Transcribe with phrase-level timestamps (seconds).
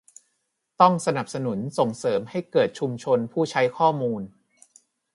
[0.81, 4.21] ต้องสนับสนุนส่งเสริมให้เกิดชุมชนผู้ใช้ข้อมูล